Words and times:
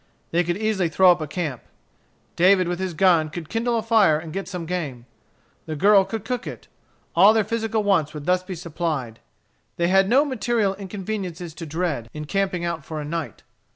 They 0.31 0.43
could 0.43 0.57
easily 0.57 0.89
throw 0.89 1.11
up 1.11 1.21
a 1.21 1.27
camp. 1.27 1.61
David 2.35 2.67
with 2.67 2.79
his 2.79 2.95
gun 2.95 3.29
could 3.29 3.49
kindle 3.49 3.77
a 3.77 3.83
fire 3.83 4.17
and 4.17 4.33
get 4.33 4.47
some 4.47 4.65
game. 4.65 5.05
The 5.67 5.75
girl 5.75 6.05
could 6.05 6.25
cook 6.25 6.47
it. 6.47 6.67
All 7.15 7.33
their 7.35 7.43
physical 7.43 7.83
wants 7.83 8.11
would 8.15 8.25
thus 8.25 8.41
be 8.41 8.55
supplied. 8.55 9.19
They 9.77 9.89
had 9.89 10.09
no 10.09 10.25
material 10.25 10.73
inconveniences 10.73 11.53
to 11.53 11.67
dread 11.67 12.09
in 12.15 12.25
camping 12.25 12.65
out 12.65 12.83
for 12.83 12.99
a 12.99 13.05
night. 13.05 13.43